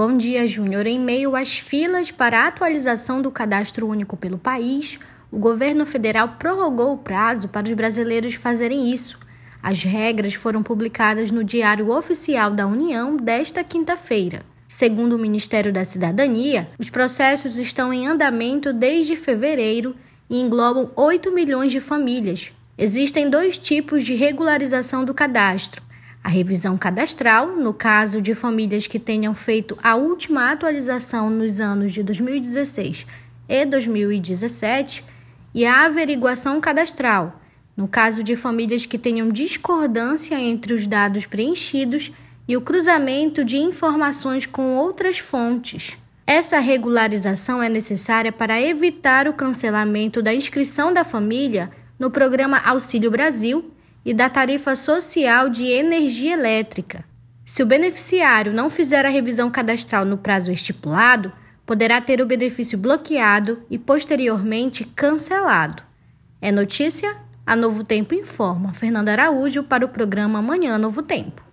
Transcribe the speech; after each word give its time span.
Bom 0.00 0.16
dia, 0.16 0.46
Júnior. 0.46 0.86
Em 0.86 0.96
meio 0.96 1.34
às 1.34 1.58
filas 1.58 2.12
para 2.12 2.44
a 2.44 2.46
atualização 2.46 3.20
do 3.20 3.32
cadastro 3.32 3.88
único 3.88 4.16
pelo 4.16 4.38
país, 4.38 4.96
o 5.28 5.36
governo 5.36 5.84
federal 5.84 6.36
prorrogou 6.38 6.92
o 6.92 6.98
prazo 6.98 7.48
para 7.48 7.66
os 7.66 7.72
brasileiros 7.72 8.34
fazerem 8.34 8.92
isso. 8.92 9.18
As 9.60 9.82
regras 9.82 10.34
foram 10.34 10.62
publicadas 10.62 11.32
no 11.32 11.42
Diário 11.42 11.90
Oficial 11.90 12.52
da 12.52 12.64
União 12.64 13.16
desta 13.16 13.64
quinta-feira. 13.64 14.42
Segundo 14.68 15.16
o 15.16 15.18
Ministério 15.18 15.72
da 15.72 15.82
Cidadania, 15.82 16.68
os 16.78 16.88
processos 16.88 17.58
estão 17.58 17.92
em 17.92 18.06
andamento 18.06 18.72
desde 18.72 19.16
fevereiro 19.16 19.96
e 20.30 20.40
englobam 20.40 20.92
8 20.94 21.32
milhões 21.32 21.72
de 21.72 21.80
famílias. 21.80 22.52
Existem 22.78 23.28
dois 23.28 23.58
tipos 23.58 24.04
de 24.04 24.14
regularização 24.14 25.04
do 25.04 25.12
cadastro: 25.12 25.82
a 26.28 26.30
revisão 26.30 26.76
cadastral, 26.76 27.56
no 27.56 27.72
caso 27.72 28.20
de 28.20 28.34
famílias 28.34 28.86
que 28.86 28.98
tenham 28.98 29.32
feito 29.32 29.78
a 29.82 29.94
última 29.94 30.52
atualização 30.52 31.30
nos 31.30 31.58
anos 31.58 31.90
de 31.90 32.02
2016 32.02 33.06
e 33.48 33.64
2017, 33.64 35.02
e 35.54 35.64
a 35.64 35.86
averiguação 35.86 36.60
cadastral, 36.60 37.40
no 37.74 37.88
caso 37.88 38.22
de 38.22 38.36
famílias 38.36 38.84
que 38.84 38.98
tenham 38.98 39.30
discordância 39.30 40.38
entre 40.38 40.74
os 40.74 40.86
dados 40.86 41.24
preenchidos 41.24 42.12
e 42.46 42.58
o 42.58 42.60
cruzamento 42.60 43.42
de 43.42 43.56
informações 43.56 44.44
com 44.44 44.76
outras 44.76 45.18
fontes. 45.18 45.96
Essa 46.26 46.58
regularização 46.58 47.62
é 47.62 47.70
necessária 47.70 48.30
para 48.30 48.60
evitar 48.60 49.26
o 49.28 49.32
cancelamento 49.32 50.20
da 50.20 50.34
inscrição 50.34 50.92
da 50.92 51.04
família 51.04 51.70
no 51.98 52.10
programa 52.10 52.58
Auxílio 52.58 53.10
Brasil 53.10 53.72
e 54.04 54.14
da 54.14 54.28
tarifa 54.28 54.74
social 54.74 55.48
de 55.48 55.64
energia 55.66 56.34
elétrica. 56.34 57.04
Se 57.44 57.62
o 57.62 57.66
beneficiário 57.66 58.52
não 58.52 58.68
fizer 58.68 59.06
a 59.06 59.08
revisão 59.08 59.50
cadastral 59.50 60.04
no 60.04 60.18
prazo 60.18 60.52
estipulado, 60.52 61.32
poderá 61.64 62.00
ter 62.00 62.20
o 62.20 62.26
benefício 62.26 62.78
bloqueado 62.78 63.62
e 63.70 63.78
posteriormente 63.78 64.84
cancelado. 64.84 65.82
É 66.40 66.52
notícia? 66.52 67.16
A 67.46 67.56
Novo 67.56 67.82
Tempo 67.82 68.14
informa. 68.14 68.74
Fernando 68.74 69.08
Araújo 69.08 69.62
para 69.62 69.84
o 69.84 69.88
programa 69.88 70.42
Manhã 70.42 70.76
Novo 70.76 71.02
Tempo. 71.02 71.47